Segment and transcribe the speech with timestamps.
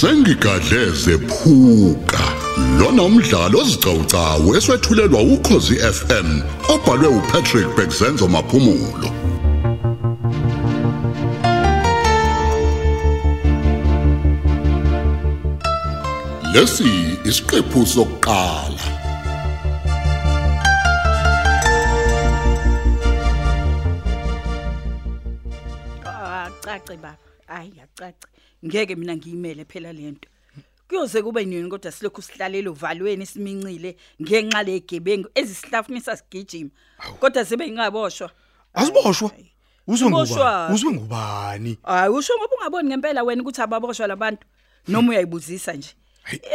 [0.00, 2.24] sengigadleze phuka
[2.78, 6.28] lona umdlalo ozicawucawu eswetshulelwa ukhozi FM
[6.74, 9.08] obhalwe uPatrick Bekzenzo maphumulo.
[16.52, 16.92] Lesi
[17.28, 18.84] isiqephu sokuqala.
[26.04, 27.35] Ah cace baba.
[27.46, 28.26] Hayi yacace.
[28.64, 30.28] Ngeke mina ngiyimele phela lento.
[30.88, 36.70] Kuyoze kube nini kodwa silokhu sihlalela uvalweni simincile ngenxa legebengu ezisihlafunisa sigijima.
[37.20, 38.30] Kodwa zibe ingaboshwa.
[38.74, 39.30] Asiboshwa.
[39.86, 40.36] Uzwe Uboshwa.
[40.36, 40.74] ngubani?
[40.74, 41.78] Uzwe ngubani?
[41.82, 44.46] Hayi usho ngoba ungaboni ngempela wena ukuthi ababoshwa labantu
[44.88, 45.94] noma uyayibuzisa nje.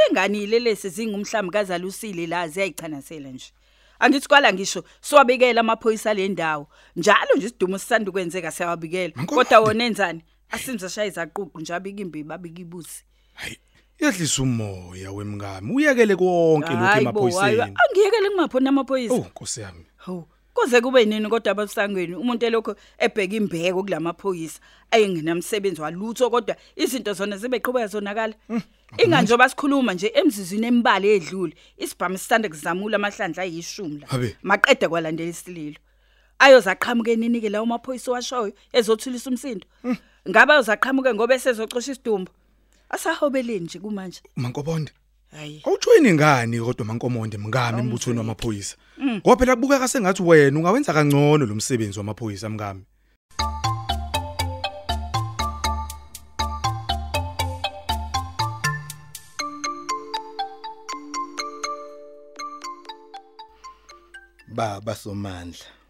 [0.09, 3.51] Ingane ilelese zingumhlambi kazalusile la ziyayichanasela nje.
[3.99, 6.67] Angithi kwala ngisho siwabikela amaphoyisa le ndawo.
[6.95, 9.13] Njalo nje isidumo sisanda ukwenzeka siyawabikela.
[9.15, 9.43] Mankosazana.
[9.43, 10.21] Kodwa wona enzani?
[10.51, 13.03] Asimza shaya izaququ nje abika imbi babika ibusi.
[13.33, 13.57] Hayi.
[13.99, 15.73] Yehlisa umoya wemngami.
[15.73, 17.77] Uyekele konke lokhu Hayi bo, hayi, emaphoyiseni.
[17.89, 19.13] angiyekele kungaphona amaphoyisa.
[19.13, 19.85] Oh, Nkosi yami.
[19.97, 20.27] Hawu.
[20.53, 24.59] Koze kube nini kodwa abasangweni umuntu elokho ebheka imbheko kulamaphoyisa
[24.91, 28.33] ayingenamsebenzi walutho kodwa izinto zona zibe qhubeka zonakala.
[28.97, 34.07] Inganje basikhuluma nje emzizweni embali edlule isibhamu sisanda kuzamula amahlandla ayishumi la.
[34.07, 34.35] Habe.
[34.43, 35.79] Maqede kwalandela isililo.
[36.41, 39.67] Ayozaqhamuke nini ke lawo maphoyisa washoyo ezothulisa umsindo.
[40.29, 42.31] Ngabe ayozaqhamuke ngoba esezocosha isidumbu.
[42.89, 44.21] Asahobeleni nje kumanje.
[44.35, 44.91] Mankobonde.
[45.31, 45.61] Hayi.
[45.65, 48.75] Awujoyini ngani kodwa mankomonde mngami embuthweni wamaphoyisa?
[49.01, 52.83] Ngoba phela kubukeka sengathi wena ungawenza kangcono lo msebenzi wamaphoyisa mngami.
[64.55, 65.80] baba somandla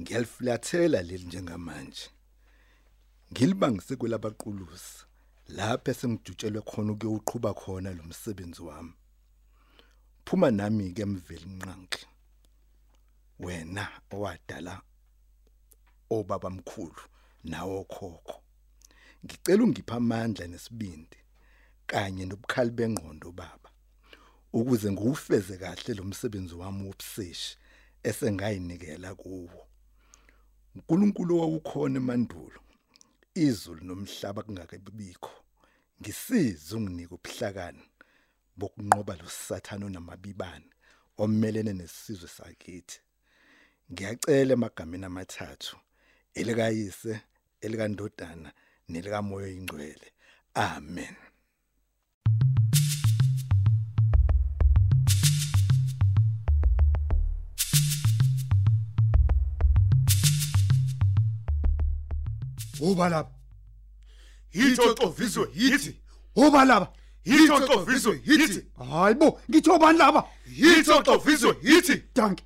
[0.00, 2.10] ngiyaliflathela leli njengamanje.
[3.32, 5.04] Ngilibangise kwelabaqulusi
[5.48, 8.94] lapho esengidutshelwe khona ukuyuqhubha khona lo msebenzi wami.
[10.24, 12.06] Phuma nami ke emveli nqanqi
[13.38, 14.82] wena owadala
[16.10, 17.02] obaba mkhulu
[17.44, 18.42] nawo khokho
[19.24, 21.18] ngicela ungipha amandla nesibindi
[21.86, 23.70] kanye nobukhali bengqondo baba
[24.52, 27.56] ukuze ngiwufeze kahle lo msebenzi wami wobuseshi
[28.02, 29.65] esengayinikela kuwo.
[30.76, 32.60] uNkulunkulu owukhona emandulo.
[33.34, 35.32] Izulu nomhlaba kungakebikho
[36.00, 37.84] ngisize unginike ubuhlakani
[38.58, 40.70] bokunqoba lo sathano namabibane
[41.22, 42.98] omelene nesizwe sakithi.
[43.90, 45.76] Ngiyacela emagameni amathathu
[46.38, 47.12] elikayise
[47.64, 48.52] elikandodana
[48.88, 50.08] nelikamoya oyingcwele
[50.54, 51.16] amen.
[62.82, 63.30] Oba lapha.
[64.52, 65.96] Yitho vizwe yithi.
[66.36, 66.92] Oba lapha.
[67.24, 68.64] Yitho vizwe yithi.
[68.90, 70.24] Hayibo, ngithi obani laba?
[70.46, 72.02] Yitho vizwe yithi.
[72.14, 72.44] Danke.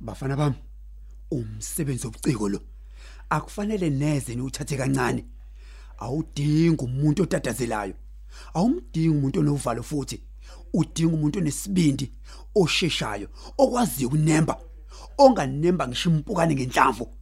[0.00, 0.56] Bafana bami.
[1.30, 2.60] Umsebenzi obuciko lo.
[3.30, 5.24] Akufanele neze niwuthathe kancane.
[5.98, 7.94] Awudingi umuntu otatazelayo.
[8.54, 10.22] Awumdingi umuntu onovalo futhi.
[10.72, 12.12] Udinga umuntu onesibindi,
[12.54, 14.60] osheshayo, okwaziyo ukunemba.
[15.18, 17.14] Onganemba ngisho impukane ngenhlamvu.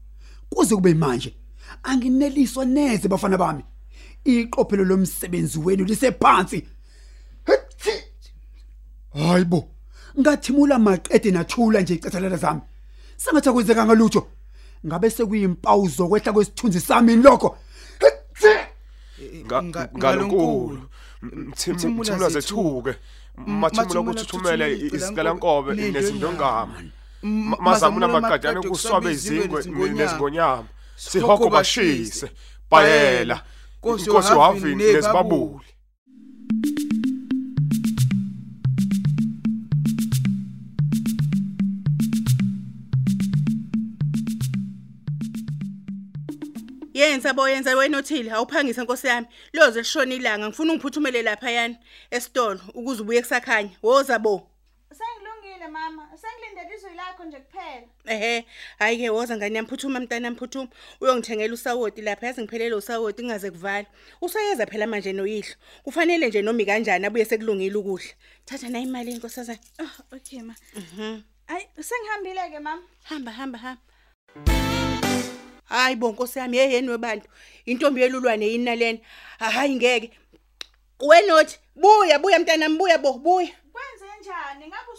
[0.50, 1.36] Kuze kube manje
[1.82, 3.64] angineliswa neze bafana bami.
[4.24, 6.68] Iqophelo lomsebenzi wenu lisephansi.
[7.46, 8.04] Hethi!
[9.14, 9.68] Hayibo.
[10.20, 12.60] Ngathimula maqede nathula nje icathalela zami.
[13.16, 14.26] Sengathi akwenzeka ngalutho.
[14.86, 17.58] Ngabe sekuyimpawu zokwehla kwesithunzi sami lokho.
[18.00, 18.54] Hethi!
[19.44, 20.88] Nga- ngalonkulu
[21.22, 22.94] mthimula zethuke
[23.36, 26.82] mathimula ukuthi uthumele isigalankobe nezindongama
[27.22, 32.30] Ma- mazamuna amaqadane kuswabe izingwe nezingonyama sihoko bashise
[32.70, 33.42] bayela
[33.82, 35.66] inkosi uhavini nezibabuli.
[46.94, 49.26] Yenza bo yenza wena othile awuphangisa nkosi yami.
[49.52, 51.76] Loze lishona ilanga ngifuna ungiphuthumele lapha yana
[52.10, 53.70] esitolo ukuze ubuye kusakhanya.
[53.82, 54.50] Woza bo.
[54.98, 57.86] Sengilungile mama, sengilindele izwi lakho nje kuphela.
[58.06, 58.46] Ehe
[58.78, 59.56] hayi ke woza ngani?
[59.56, 60.68] Yamphuthuma mntana yamphuthuma
[61.00, 63.86] uyongithengela usawoti lapha yazi ngiphelele usawoti ingaze kuvala
[64.20, 65.54] usayeza phela manje noyihlo.
[65.82, 68.08] Kufanele nje nomi kanjani abuye sekulungile ukudla.
[68.44, 70.54] Thatha na imali inkosazana Oh, okay ma.
[70.74, 71.22] Mhm.
[71.48, 72.82] Ay, sengihambile ke mama.
[73.02, 73.82] hamba hamba hamba.
[75.64, 77.28] Hayi bo nkosi yami yeyeni webantu.
[77.66, 78.98] Intombi yelulwane yini nalena?
[79.38, 80.10] Hayi ngeke.
[81.00, 83.48] Wenothi buya buya mntana mbuya bo buya.
[83.72, 84.66] Kwenze njani?
[84.66, 84.92] Ngabe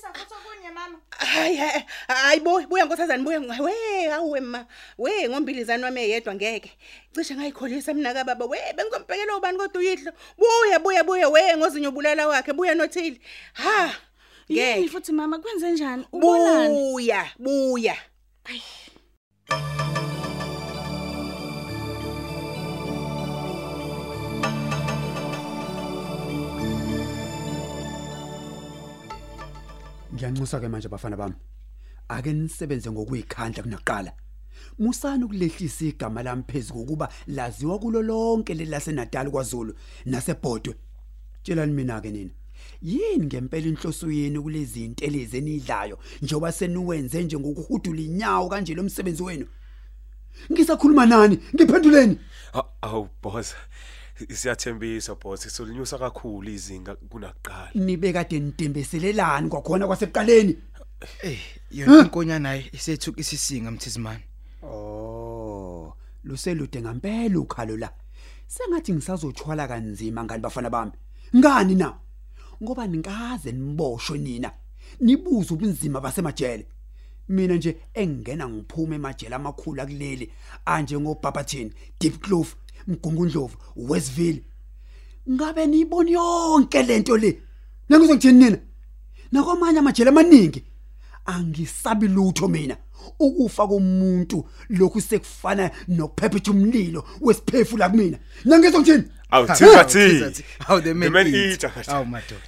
[0.00, 0.98] usukhohle ukungiphathisa ngizophathisa futhi okunye mama.
[1.10, 4.66] hayi hayi, hayi bo buya nkosazana buya we awuwe ma
[4.98, 6.70] we ngombilizana wami eyedwa ngeke
[7.14, 11.88] cishe ngayikholisa mina ka baba we bengizombhekela ubani kodwa uyihlo buya buya buya we ngozinyo
[11.88, 13.20] ubulala wakhe buya nothile
[13.54, 13.92] ha
[14.48, 16.06] Yini ngeke futhi mama kwenze njani?
[16.12, 16.92] Ubonani?
[16.92, 17.96] buya buya
[30.20, 31.34] Ngiyanxusa ke manje bafana bami.
[32.08, 34.12] Ake nisebenze ngokuyikhandla kunaqala.
[34.78, 39.74] Musani ukulehlisa igama lami phezulu ukuba laziwa kulo lonke lelaseNatal kwaZulu
[40.06, 40.74] naseBhodwe.
[41.42, 42.30] Tshelani mina ke nina.
[42.82, 49.22] Yini ngempela inhloso yenu kulezi zinto elezenidlayo njoba seniwenze nje ngokuhudula inyawo kanje lo msebenzi
[49.22, 49.46] wenu?
[50.52, 51.38] Ngisakhuluma nani?
[51.54, 52.18] Ngiphenduleni.
[52.54, 53.54] A- Awu boss.
[54.28, 57.70] Siyathembisa boss, solinyusa kakhulu izinga kunakuqala.
[57.74, 60.56] Nibe kade nitembeselelani kwakhona kwasekuqaleni.
[61.22, 61.38] Eh,
[61.70, 64.22] yona inkonyana naye isethuka isisinga mthizimani.
[64.62, 65.94] Oh,
[66.24, 67.90] luselude ngempela ukhalo la.
[68.46, 70.92] Sengathi ngisazothwala kanzima ngani bafana bami.
[71.36, 71.98] Ngani na?
[72.62, 74.52] Ngoba nikaze niboshwe nina.
[75.00, 76.66] Nibuza ubunzima basemajele.
[77.28, 80.32] Mina nje engena ngiphuma emajele amakhulu akuleli
[80.64, 84.42] anje ngoBabathini, Deep Kloof, Mgungundlovu, Westville.
[85.30, 87.40] Ngabe niyibona yonke lento le.
[87.88, 88.58] Nangizongithini nina?
[89.32, 90.64] Nakwamanye amajele amaningi.
[91.26, 92.76] angisabi lutho mina
[93.18, 100.44] ukufa komuntu lokhu sekufana nokuphephetha umlilo wesiphefu la kumina nangizongithini Awu thina thi.
[100.66, 101.64] How the man eat.
[101.88, 102.40] Awu madoda.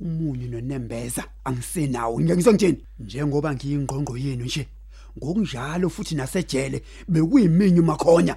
[0.00, 4.68] umunyu nonembeza angisenawo ngiyangizongithini njengoba ngiyingqonqo yenu nje
[5.18, 8.36] ngokunjalo futhi nasejele bekuyiminyu makhonya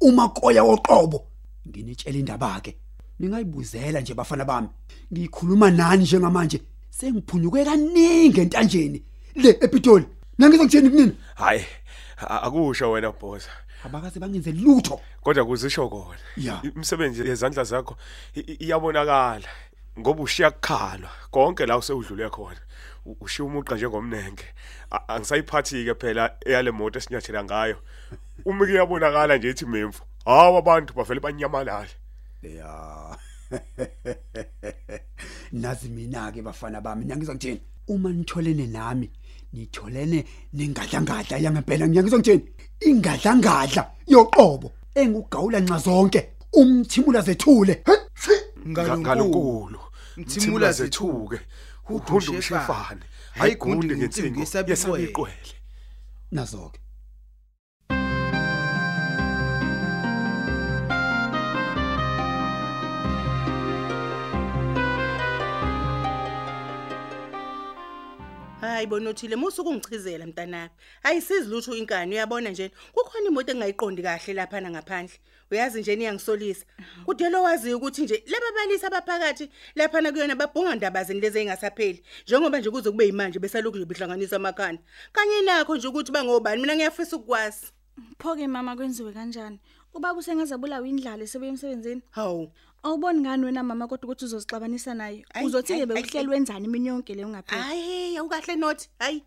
[0.00, 1.26] umakoya woqobo
[1.68, 2.76] nginitshela indaba ke
[3.20, 4.68] ningayibuzela nje bafana bami
[5.12, 9.02] ngikhuluma nani njengamanje sengiphunyuke kaningi entanjeni
[9.34, 10.04] le ePitoli
[10.38, 11.64] nangizongithini kunina Hayi,
[12.18, 13.48] a- akusho wena boss.
[13.84, 16.18] abakaze bangenze lutho Kodwa kuzisho kona.
[16.36, 16.60] Ya.
[16.62, 17.96] Imisebenzi yezandla zakho
[18.34, 19.48] i- i- iyabonakala
[19.98, 22.58] ngoba ushiya kukhalwa konke la usewudlule khona.
[23.06, 24.44] Ushiya umuqa njengomnenge.
[24.90, 27.76] A- Angisayiphathi ke phela eyale moto esinyathela ngayo.
[28.44, 30.02] Uma kuyabonakala nje ethi memfu.
[30.24, 31.90] Hawu abantu bavele banyamalale.
[32.42, 33.16] ya
[35.52, 39.10] nazi mina ke bafana bami ngiyangizongithini uma nitholene nami
[39.52, 42.48] nitholene nengadlangadla yangempela ngiyangizongithini
[42.80, 47.82] ingadlangadla yoqobo engugawula nxa zonke umthimula zethule!
[48.68, 49.78] Ngalonkulu.
[50.16, 51.40] Mthimula zethuke.
[51.82, 52.38] Hudu Uhundu ushefane.
[52.38, 53.00] ushefane.
[53.32, 55.02] Hayi gundi Hayigunde ngensimbi ngensingo yesabiqwele.
[55.02, 55.54] yesabiqwele.
[56.30, 56.80] nazo-ke
[68.82, 70.70] hayi bonothile musuku ungichizela mntanami.
[71.02, 72.70] Ayisizi lutho inkani uyabona nje?
[72.92, 75.18] Kukhona imoto engayiqondi kahle lapha ngaphandle
[75.50, 76.66] uyazi nje niyangisolisa.
[77.04, 82.70] Kudelo wazi ukuthi nje laba balisi abaphakathi lapha kuyona babhunga ndabazini lezi engasapheli njengoba nje
[82.70, 84.82] kuze kube yimanje besalokhu nje behlanganisa amakhanda.
[85.12, 87.66] Kanye nakho nje ukuthi bangobani mina ngiyafisa ukwazi
[88.18, 89.58] Pho-ke mama kwenziwe kanjani?
[89.94, 92.02] Ubaba usengaze abulawa indlala esebuya emsebenzini.
[92.10, 92.50] hawu
[92.82, 95.24] Awuboni ngani wena mama kodwa ukuthi uzozixabanisa naye?
[95.34, 97.62] Ayi, Uzothi ke ayi, ayi, bekuhleli wenzani imini yonke leyo ngaphezulu?
[97.62, 99.24] hayi awukahle nothi hayi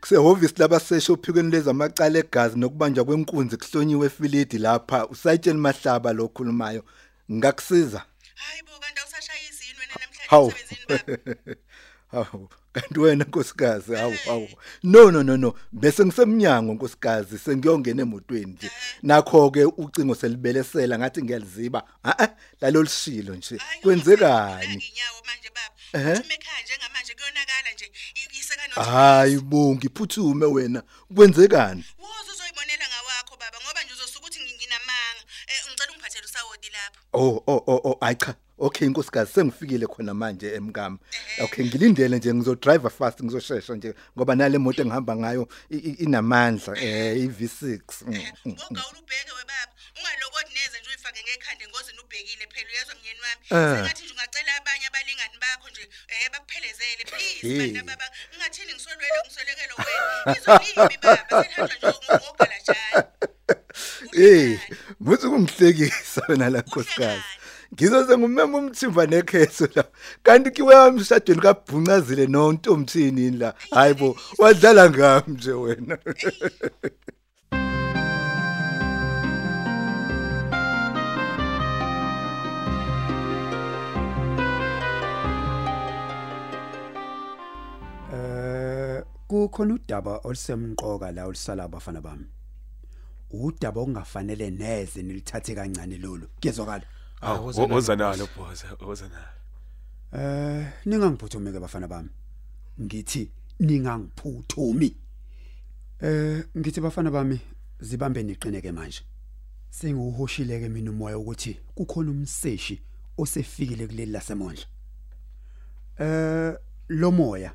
[0.00, 6.82] kusehhovisi labasesha ophikweni lezamacala egazi nokubanjwa kwenkunzi kuhlonyiwe efilidi lapha usayitsheni mahlaba lo khulumayo
[7.32, 8.02] ngakusiza
[8.34, 8.97] hayi bo kanti
[10.30, 10.52] hawu.
[12.12, 12.48] Hawu.
[12.72, 14.48] Kanti wena nkosikazi hawu hawu.
[14.82, 15.54] No no no no.
[15.72, 18.70] Bese ngisemnyango nkosikazi sengiyongena emotweni nje.
[19.02, 21.82] Nakho ke ucingo selibelesela ngathi ngiyaliziba.
[22.04, 22.28] A a
[22.60, 23.58] lalolishilo nje.
[23.82, 24.76] Kwenzekani?
[24.76, 25.74] nginyawo manje baba.
[26.18, 27.92] Uthuma ekhaya njengamanje kuyonakala nje
[28.40, 30.82] iseka hayi bo ngiphuthume wena.
[31.14, 31.84] Kwenzekani?
[31.98, 37.00] Woza uzoyibonela ngawakho baba ngoba nje uzosuka ukuthi ngi- nginamanga Eh, ngicela ungiphathele usawoti lapho.
[37.12, 38.34] Oh oh oh oh ayi cha.
[38.58, 40.98] Okay nkosikazi sengifikile khona manje emkami.
[41.40, 45.48] Okay ngilindele nje ngizodrive fast ngizoshesha nje ngoba nale moto engihamba ngayo
[46.04, 48.56] inamandla eh iV6 Mm, mm, mm.
[48.58, 49.72] wogawula ubheke webaba.
[49.98, 53.42] Ungalokothi neze nje uyifake ngekhanda engozini ubhekile phela uyezwa mnyeni wami?
[53.50, 53.76] Eh.
[53.76, 59.74] sengathi nje ungacela abanye abalingani bakho nje eh bakuphelezele please bantu baba ngingathini ngisolwele ngisolekelo
[59.86, 60.36] wena?
[60.36, 63.04] Izolimi baba senhlanjwa nje ngogalajana
[64.12, 64.60] Eh,
[65.00, 67.22] muthi kungihlekisa wena la nkosikazi.
[67.74, 69.84] Ngizoze ngumema umthimba nekheso la.
[70.22, 73.54] Kanti kiwe wamshadweni kabhuncazile nontomthini la.
[73.70, 75.98] Hayibo, wadlala ngami nje wena.
[88.12, 92.26] Eh kukhona udaba olusemqoka la olusala abafana bami.
[93.30, 96.26] Udaba okungafanele neze nilithathe kancane lolu.
[96.40, 96.84] Kuyezwakala?
[97.20, 99.38] Awu woza nalo boss, woza nalo.
[100.12, 102.08] Eh ningangiphuthumeke bafana bami.
[102.80, 104.96] Ngithi ningangiphuthumi.
[106.00, 107.40] Eh ngithi bafana bami
[107.80, 109.02] zibambe niqineke manje.
[109.70, 112.82] Sengiuhoshileke mina umoya ukuthi kukhona umseshi
[113.18, 114.64] osefikile kuleli lasemondla.
[115.98, 116.54] Eh
[116.88, 117.52] lo moya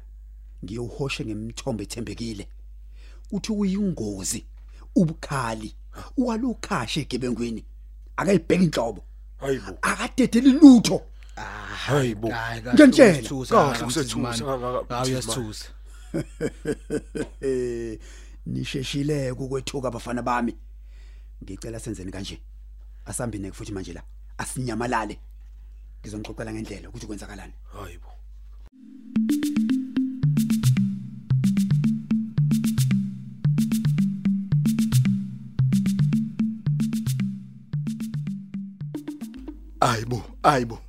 [0.63, 2.48] ngiyuhoshe ngemthombo ethembekile.
[3.32, 4.46] Uthi uyingozi
[4.96, 5.75] ubukhali
[6.17, 7.65] uwalukhashe egebengwini
[8.17, 9.03] akayibheka inhlobo
[9.44, 9.78] Hayibo.
[9.82, 11.02] akadedeli lutho
[11.86, 12.28] Hayibo.
[12.74, 13.30] Ngiyantshela.
[13.50, 15.66] Kahle kusethusa Hawu uyasithusa.
[17.42, 18.00] Eh,
[18.46, 20.56] nisheshile ukwethuka abafana bami
[21.44, 22.42] ngicela senzeni kanje
[23.06, 24.04] asambine futhi manje la
[24.38, 25.20] asinyamalale
[26.02, 28.08] ngizonixoxela ngendlela ukuthi kwenzakalani Hayibo.
[39.84, 40.80] Ayibo, ayibo.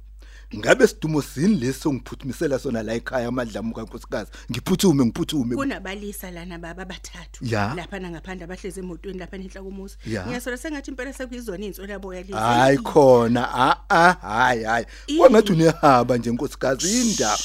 [0.56, 4.30] Ngabe sidumo sini leso ngiphuthumisela sona la ekhaya amadlamu kaNkosikazi.
[4.50, 5.56] Ngiphuthume ngiphuthume.
[5.56, 7.74] kunabalisa lana baba abathathu Ya.
[7.74, 10.26] lapha ngaphandle abahlezi emotweni lapha enhla komuzi Ya.
[10.26, 14.86] ngiyasola sengathi impela sekuyizona insolaboya lezi Hayi khona a a hayi hayi.
[15.18, 17.38] Wangathi unehaba nje Nkosikazi indaba.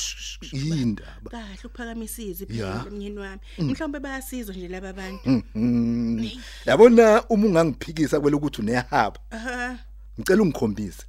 [0.51, 1.29] Indaba.
[1.31, 2.73] kahle ukuphakamisa izwi Ya.
[2.79, 6.29] phela mnyeni wami mhlawumbe bayasizwa nje laba bantu Mhm.
[6.65, 9.19] Yabona uma ungangiphikisa kwelokuthi unehaba.
[9.31, 9.77] aha
[10.19, 11.03] Ngicela ungikhombise.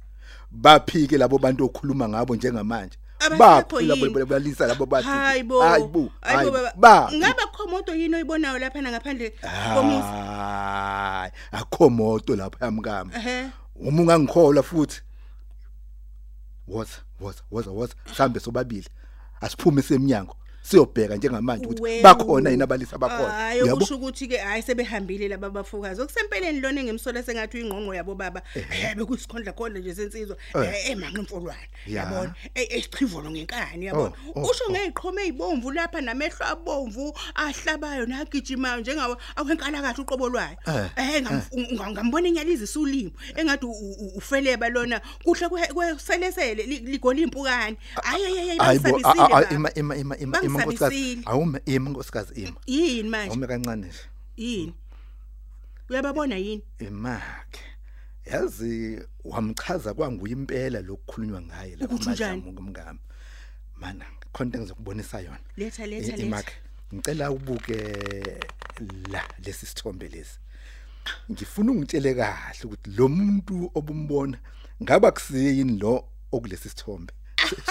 [0.51, 2.97] Baphike labo bantu okhuluma ngabo njengamanje.
[3.19, 4.25] Abasekho Baphila yini?
[4.25, 5.07] balisa labo bantu.
[5.09, 6.11] hayibo Hayibo.
[6.21, 7.09] hayibo baba Ba.
[7.13, 9.33] ngabe khomoto yini oyibonayo lapha ngaphandle
[9.73, 13.11] komuzi Hayi, akho moto lapha yamkami.
[13.15, 15.01] ehe Uma ungangikhola futhi.
[16.67, 17.93] Woza, woza, woza, woza.
[18.15, 18.87] Sambe sobabili.
[19.41, 20.35] Asiphume seminyango.
[20.63, 22.03] Siyobheka njengamanje ukuthi Wewu.
[22.03, 23.29] bakhona yini abalisa bakhona.
[23.29, 28.41] hayi kusho ukuthi ke hayi sebehambile laba bafukazi okusempeleni lona ngemsola sengathi uyingqonqo yabo baba
[28.55, 30.89] eh bekuyisikhondla khona nje sensizwa eh.
[30.91, 32.03] emanqe imfolwane Ya.
[32.03, 32.33] yabona?
[32.55, 34.13] Esichivolo ngenkani yabona?
[34.35, 40.57] Oh, oh, usho ngeziqhome ezibomvu lapha namehlo abomvu ahlabayo nagijimayo njengawo awenkala kahle uqobo lwayo.
[40.67, 46.63] Eh, eh ngam- unga- ngambona inyaliza isulimo engathi u- u- ufeleba lona kuhle kwe- kweselesele
[46.63, 47.77] li- ligola impukane.
[50.51, 51.21] Ima nkosikazi.
[51.25, 52.57] Awume ima nkosikazi ima.
[52.67, 53.99] yini manje Awume kancane nje.
[54.37, 54.73] yini
[55.89, 57.61] uyababona yini Imakhe.
[58.25, 62.01] Yazi wamchaza kwanguye impela lokukhulunywa ngaye njani?
[62.01, 62.99] amadlamu ngomngami.
[63.77, 65.39] Mana, khona into engizokubonisa yona.
[65.57, 66.53] letha letha letha Imakhe.
[66.93, 67.77] Ngicela ubuke
[69.11, 70.39] la lesi sithombe lesi.
[71.31, 74.37] Ngifuna ungitshele kahle ukuthi lo muntu obumbona
[74.83, 77.13] ngaba kusiyini lo okulesi sithombe.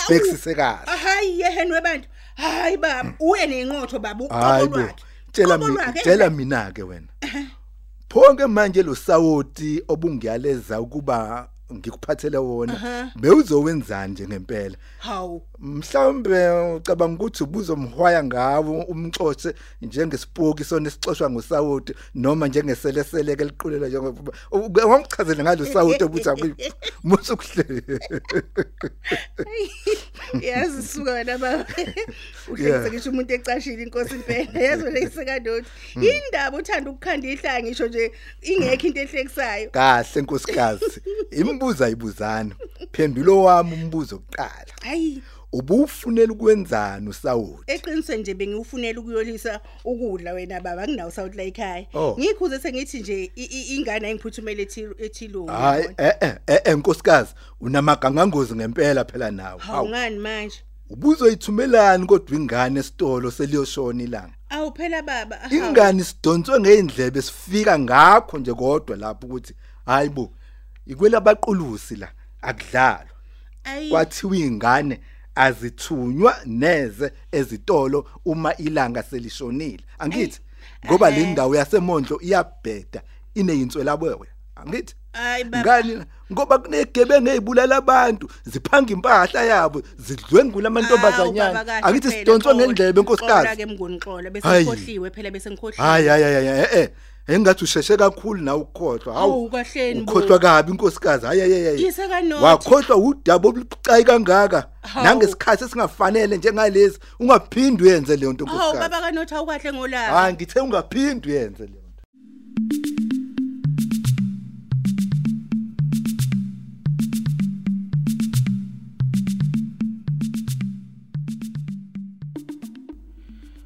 [0.07, 0.97] Sibekisise kahle.
[1.05, 5.05] hayi yeheni webantu hayi baba uye nenqotho baba uqobo lwakhe.
[5.33, 7.09] Tshela mina, tshela eh, mina ke wena.
[8.09, 13.11] Phonke manje lo sawoti obungiyaleza ukuba ngikuphathele wona.
[13.17, 14.77] Bewuzowenzani nje ngempela?
[14.99, 23.89] hawu Mhlawumbe ucabanga ukuthi ubuzomhwaya ngawo umxoxe njengesipoki sona esixoshwa ngosawoti noma njengeselesele ke liqulela
[23.89, 24.33] njengoba
[24.91, 26.55] wamchazela ngalo sawoti obuthi akuyi
[27.09, 27.65] musu kuhle.
[30.41, 31.67] Yazi suka wena baba
[32.59, 32.71] Yeah.
[32.83, 38.13] uhlekise ngisho umuntu ecashile inkosi impela yazi wena isekandoti indaba uthanda ukukhanda ihlanga ngisho nje
[38.43, 41.03] ingekho into ehlekisayo Kahle nkosikazi.
[41.31, 42.55] Imibuzo ayibuzana.
[42.93, 44.73] Phendulo wami umbuzo oqala.
[44.83, 47.63] hayi Ubufunela ukwenzani usawoti?
[47.73, 52.17] eqiniswe nje bengiufunela ukuyolisa ukudla wena baba nginawo sawuthi la ekhaya Oh.
[52.19, 53.33] ngikhuze sengithi nje
[53.77, 59.61] ingane ayingiphuthumele ethi- ethilungu Hayi eh eh eh nkosikazi unamagangangozi ngempela phela nawe.
[59.61, 60.57] hawu Hawu ngani manje
[60.91, 64.35] ubuzoyithumelani kodwa ingane esitolo seliyoshona ilanga.
[64.49, 65.39] awu phela baba.
[65.51, 69.55] Ingane sidonswe ngeindlebe sifika ngakho nje kodwa lapho ukuthi
[69.87, 70.33] hayibo
[70.87, 72.09] ikwela baqulusi la
[72.43, 73.07] akudlalwa.
[73.91, 75.01] Kwathiwa ingane
[75.45, 79.85] azithunywa neze ezitolo uma ilanga selishonile.
[79.99, 80.41] Angithi
[80.87, 83.01] ngoba le ndawo yasemondlo iyabheda
[83.35, 84.29] ineyinswela bwewe.
[84.57, 92.55] Angithi hayi baba ngani ngoba kunegebengu ezibulala abantu ziphanga impahla yabo zidlwengula amantombazanyana angithi sidonswe
[92.55, 94.65] ngendlebe Xola nkosikazi ke mngoni xola bese Hayi.
[94.65, 96.89] ngikhohliwe phela bese ngikhohliwe hayi hayi hayi hayi, eh eh
[97.29, 99.17] engathi usheshe kakhulu na ukukhohlwa?
[99.17, 100.13] Awu, kahleni bo.
[100.13, 101.27] ukhohlwa kabi inkosikazi.
[101.27, 102.45] Hayi Yise kaNothi.
[102.45, 104.67] wakhohlwa udaba olubucayi kangaka?
[104.83, 105.05] Hawu.
[105.07, 110.13] nangesikhathi esingafanele njengalezi ungaphindi uyenze leyo nto Hawu nkosikazi baba kaNothi awukahle ngolaka.
[110.13, 112.01] hayi ngithe ungaphindi uyenze leyo nto.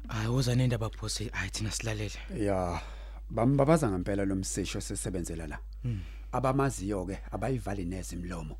[0.07, 2.19] Hayi woza nendaba boss hayi thina silalele.
[2.39, 2.81] Ya.
[3.29, 5.59] Bambabaza ngempela lo msisho sesebenzela la.
[6.31, 8.57] Abamaziyo ke abayivali neze imlomo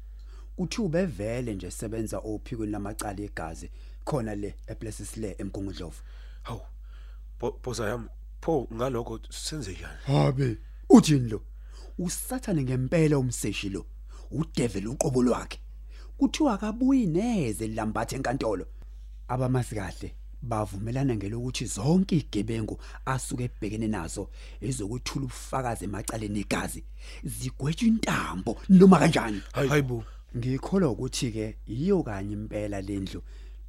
[0.56, 3.70] kuthi ubevele nje sebenza ophikweni lamacala egazi
[4.06, 6.02] khona le eplaces le emgungudlovu
[6.44, 6.62] Hawu.
[7.40, 8.08] Bo- Boza yami,
[8.42, 9.98] pho ngalokho senze njani?
[10.06, 10.58] habe
[10.90, 11.42] uthini lo?
[11.98, 13.86] Usathane ngempela umseshi lo.
[14.32, 15.60] Udevil uqobo lwakhe.
[16.18, 18.66] Kuthiwa akabuyi neze lambathe enkantolo.
[19.28, 20.16] Abamasi kahle.
[20.46, 24.30] Bavumelana ngelokuthi zonke igebengu asuke ebhekene nazo
[24.62, 26.84] ezokuthula ubufakazi emacaleni egazi
[27.24, 29.42] zigwetshwa intambo noma kanjani?
[29.54, 30.04] Hayibo
[30.38, 33.22] ngikholwa ukuthi ke iyo kanye impela lendlu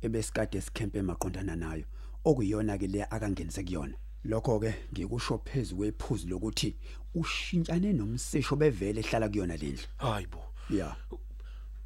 [0.02, 1.85] ebesikade sikhempe maqondana nayo
[2.25, 3.95] okuyiyona ke le akangenise kuyona.
[4.25, 6.76] Lokho ke ngikusho phezulu kwephuzu lokuthi
[7.14, 10.42] ushintshane nomsesho bevele ehlala kuyona lendlu Hayibo.
[10.71, 10.97] ya.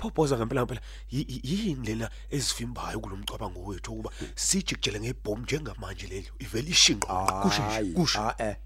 [0.00, 0.80] Pho Boza ngempela ngempela.
[1.10, 6.30] Yi- yi- yini lena ezivimbayo kulomcabango wethu ukuba sijikjele ngebhomu njengamanje lelo?
[6.38, 7.06] Ivela ishinqa
[7.50, 8.18] Hayi, kusho.
[8.20, 8.56] ah, eh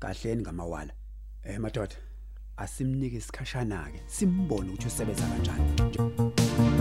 [0.00, 0.92] kahleni ngamawala.
[1.44, 1.96] Eh madoda
[2.56, 6.72] asimnike isikhashana ke simbone ukuthi usebenza kanjani.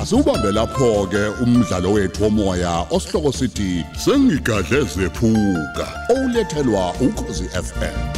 [0.00, 8.17] Asubambe lapho ke umdlalo wethu womoya osihloko sithi sengigadle zephuka olethelwa ukhozi FM